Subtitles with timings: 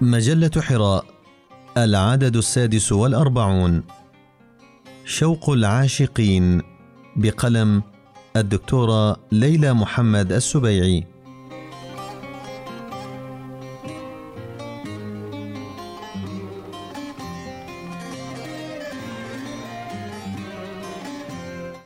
[0.00, 1.04] مجلة حراء
[1.76, 3.82] العدد السادس والأربعون.
[5.04, 6.62] شوق العاشقين
[7.16, 7.82] بقلم
[8.36, 11.06] الدكتورة ليلى محمد السبيعي.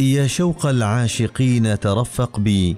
[0.00, 2.76] يا شوق العاشقين ترفق بي.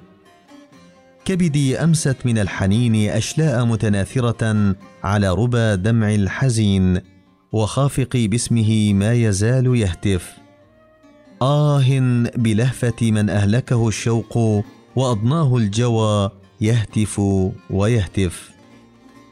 [1.25, 4.75] كبدي أمست من الحنين أشلاء متناثرة
[5.05, 7.01] على ربى دمع الحزين
[7.53, 10.33] وخافقي باسمه ما يزال يهتف.
[11.43, 11.85] آه
[12.37, 14.65] بلهفة من أهلكه الشوق
[14.97, 17.21] وأضناه الجوى يهتف
[17.71, 18.51] ويهتف.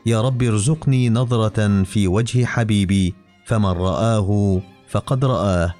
[0.06, 3.14] يا رب ارزقني نظرة في وجه حبيبي
[3.46, 5.74] فمن رآه فقد رآه.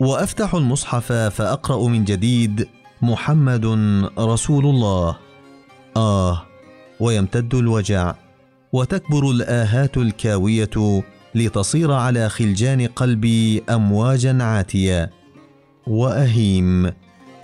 [0.00, 2.68] وأفتح المصحف فأقرأ من جديد
[3.02, 3.66] محمد
[4.18, 5.16] رسول الله.
[5.96, 6.42] آه
[7.00, 8.14] ويمتد الوجع
[8.72, 11.02] وتكبر الآهات الكاوية
[11.34, 15.10] لتصير على خلجان قلبي امواجا عاتية.
[15.86, 16.92] وأهيم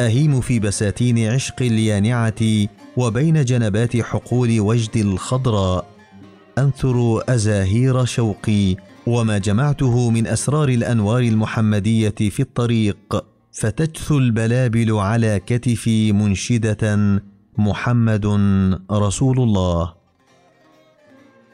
[0.00, 5.86] أهيم في بساتين عشق اليانعة وبين جنبات حقول وجد الخضراء.
[6.58, 13.24] أنثر أزاهير شوقي وما جمعته من أسرار الأنوار المحمدية في الطريق.
[13.58, 16.98] فتجثو البلابل على كتفي منشدة
[17.58, 18.26] محمد
[18.92, 19.94] رسول الله.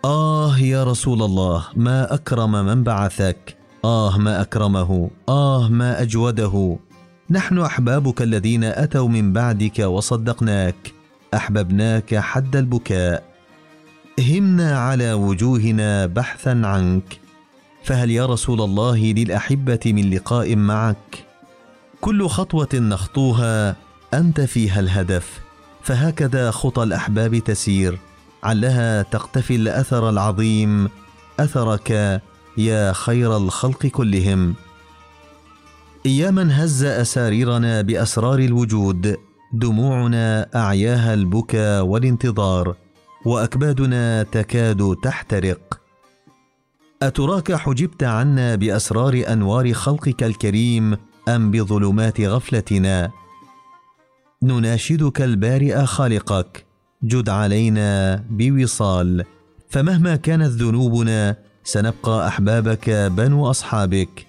[0.04, 3.56] آه يا رسول الله ما أكرم من بعثك.
[3.84, 5.10] آه ما أكرمه.
[5.28, 6.78] آه ما أجوده.
[7.30, 10.92] نحن أحبابك الذين أتوا من بعدك وصدقناك.
[11.34, 13.22] أحببناك حد البكاء.
[14.20, 17.20] همنا على وجوهنا بحثا عنك.
[17.84, 21.33] فهل يا رسول الله للأحبة من لقاء معك؟
[22.04, 23.76] كل خطوة نخطوها
[24.14, 25.40] أنت فيها الهدف
[25.82, 27.98] فهكذا خطى الأحباب تسير
[28.42, 30.88] علها تقتفي الأثر العظيم
[31.40, 32.20] أثرك
[32.56, 34.54] يا خير الخلق كلهم.
[36.04, 39.16] يا من هز أساريرنا بأسرار الوجود
[39.52, 42.76] دموعنا أعياها البكا والانتظار
[43.24, 45.80] وأكبادنا تكاد تحترق.
[47.02, 50.96] أتراك حجبت عنا بأسرار أنوار خلقك الكريم
[51.28, 53.10] أم بظلمات غفلتنا؟
[54.42, 56.64] نناشدك البارئ خالقك.
[57.04, 59.24] جد علينا بوصال.
[59.68, 64.26] فمهما كانت ذنوبنا سنبقى أحبابك بنو أصحابك.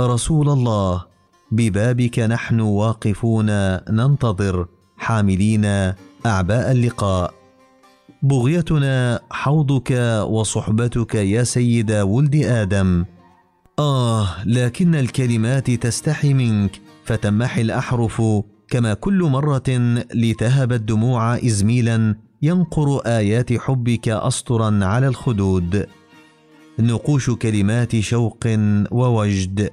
[0.00, 1.04] رسول الله
[1.50, 3.46] ببابك نحن واقفون
[3.90, 4.66] ننتظر.
[4.96, 5.64] حاملين
[6.26, 7.34] أعباء اللقاء.
[8.22, 9.90] بغيتنا حوضك
[10.28, 13.04] وصحبتك يا سيد ولد آدم.
[13.78, 18.22] آه لكن الكلمات تستحي منك فتمحي الأحرف
[18.68, 19.62] كما كل مرة
[20.14, 25.86] لتهب الدموع ازميلا ينقر آيات حبك اسطرا على الخدود.
[26.78, 28.46] نقوش كلمات شوق
[28.90, 29.70] ووجد.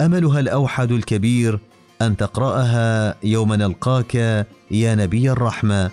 [0.00, 1.60] أملها الأوحد الكبير
[2.02, 4.14] أن تقرأها يوم نلقاك
[4.70, 5.90] يا نبي الرحمة.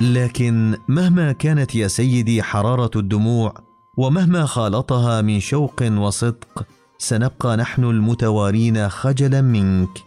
[0.00, 3.54] لكن مهما كانت يا سيدي حرارة الدموع
[3.96, 6.66] ومهما خالطها من شوق وصدق
[6.98, 10.02] سنبقى نحن المتوارين خجلا منك.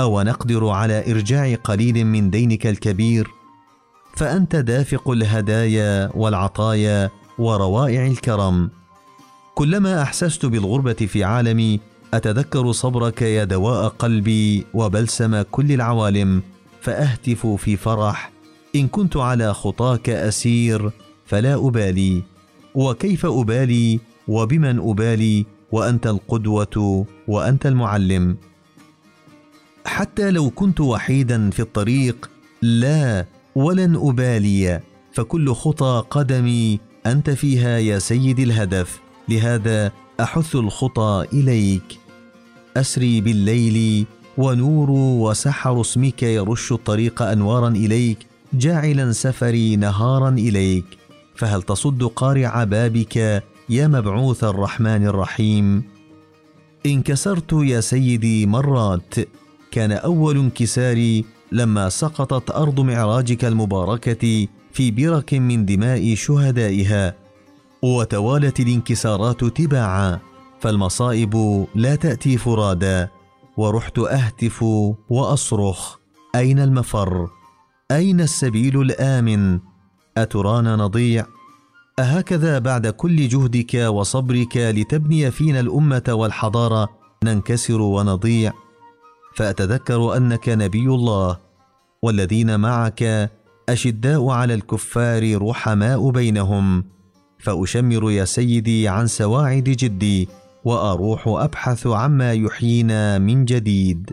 [0.00, 3.30] أو نقدر على إرجاع قليل من دينك الكبير؟
[4.16, 8.70] فأنت دافق الهدايا والعطايا وروائع الكرم.
[9.54, 11.80] كلما أحسست بالغربة في عالمي
[12.14, 16.42] أتذكر صبرك يا دواء قلبي وبلسم كل العوالم
[16.80, 18.35] فأهتف في فرح
[18.76, 20.90] إن كنت على خطاك أسير
[21.26, 22.22] فلا أبالي.
[22.74, 28.36] وكيف أبالي؟ وبمن أبالي؟ وأنت القدوة؟ وأنت المعلم.
[29.86, 32.30] حتى لو كنت وحيدا في الطريق
[32.62, 34.80] لا ولن أبالي.
[35.12, 39.00] فكل خطى قدمي أنت فيها يا سيدي الهدف.
[39.28, 41.98] لهذا أحث الخطى إليك.
[42.76, 44.06] أسري بالليل
[44.38, 48.26] ونور وسحر اسمك يرش الطريق أنوارا إليك.
[48.52, 50.84] جاعلا سفري نهارا إليك
[51.34, 53.16] فهل تصد قارع بابك
[53.68, 55.84] يا مبعوث الرحمن الرحيم؟
[56.86, 59.14] انكسرت يا سيدي مرات
[59.70, 67.14] كان أول انكساري لما سقطت أرض معراجك المباركة في برك من دماء شهدائها
[67.82, 70.18] وتوالت الانكسارات تباعا
[70.60, 73.08] فالمصائب لا تأتي فرادا
[73.56, 74.62] ورحت أهتف
[75.08, 75.96] وأصرخ
[76.34, 77.28] أين المفر؟
[77.90, 79.60] أين السبيل الآمن؟
[80.16, 81.26] أترانا نضيع.
[81.98, 86.88] أهكذا بعد كل جهدك وصبرك لتبني فينا الأمة والحضارة
[87.24, 88.52] ننكسر ونضيع.
[89.34, 91.38] فأتذكر أنك نبي الله
[92.02, 93.30] والذين معك
[93.68, 96.84] أشداء على الكفار رحماء بينهم.
[97.38, 100.28] فأشمر يا سيدي عن سواعد جدي
[100.64, 104.10] وأروح أبحث عما يحيينا من جديد.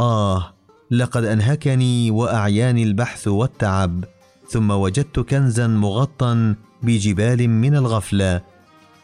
[0.00, 0.54] آه
[0.92, 4.04] لقد أنهكني وأعياني البحث والتعب
[4.48, 8.40] ثم وجدت كنزا مغطى بجبال من الغفلة.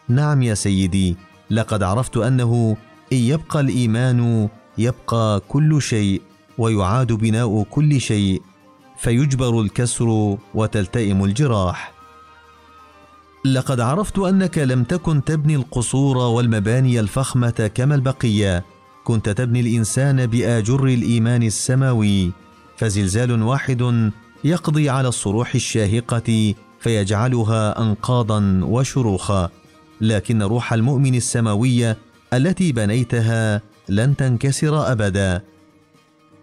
[0.09, 1.17] نعم يا سيدي
[1.51, 2.77] لقد عرفت أنه
[3.13, 4.49] إن يبقى الإيمان
[4.79, 6.23] يبقى كل شيء
[6.59, 8.43] ويعاد بناء كل شيء
[8.99, 11.93] فيجبر الكسر وتلتئم الجراح.
[13.45, 18.65] لقد عرفت أنك لم تكن تبني القصور والمباني الفخمة كما البقية.
[19.09, 22.33] كنت تبني الإنسان بآجر الإيمان السماوي
[22.77, 24.11] فزلزال واحد
[24.45, 29.51] يقضي على الصروح الشاهقة فيجعلها انقاضا وشروخا.
[30.01, 31.99] لكن روح المؤمن السماويه
[32.33, 35.43] التي بنيتها لن تنكسر أبدا.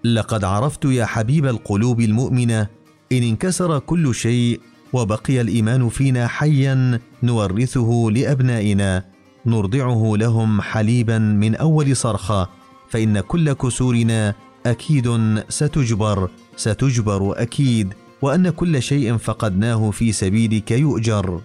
[0.04, 2.68] لقد عرفت يا حبيب القلوب المؤمنه
[3.12, 4.60] إن انكسر كل شيء
[4.94, 9.06] وبقي الإيمان فينا حيا نورثه لأبنائنا
[9.46, 12.55] نرضعه لهم حليبا من أول صرخة.
[12.90, 14.36] فإن كل كسورنا
[14.66, 21.42] أكيد ستجبر ستجبر أكيد وأن كل شيء فقدناه في سبيلك يؤجر.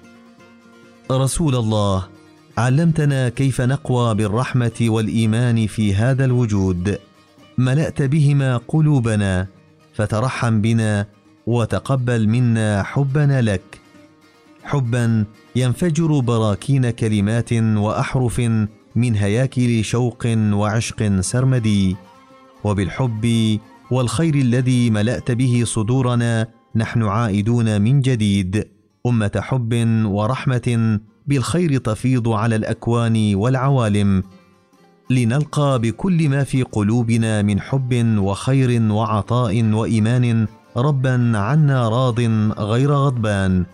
[1.11, 2.09] رسول الله
[2.59, 6.99] علمتنا كيف نقوى بالرحمة والإيمان في هذا الوجود.
[7.59, 9.47] ملأت بهما قلوبنا
[9.95, 11.07] فترحم بنا
[11.47, 13.81] وتقبل منا حبنا لك.
[14.65, 15.25] حبا
[15.57, 18.41] ينفجر براكين كلمات وأحرف
[18.97, 21.97] من هياكل شوق وعشق سرمدي
[22.65, 23.59] وبالحب
[23.91, 26.47] والخير الذي ملأت به صدورنا
[26.77, 28.69] نحن عائدون من جديد.
[29.07, 34.23] أمة حب ورحمة بالخير تفيض على الأكوان والعوالم.
[35.11, 40.47] لنلقى بكل ما في قلوبنا من حب وخير وعطاء وإيمان
[40.77, 42.21] ربا عنا راض
[42.59, 43.65] غير غضبان.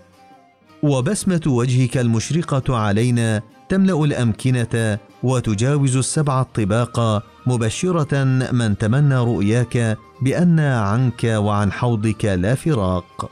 [0.82, 11.24] وبسمة وجهك المشرقة علينا تملأ الأمكنة وتجاوز السبع الطباق مبشرة من تمنى رؤياك بأن عنك
[11.24, 13.30] وعن حوضك لا فراق.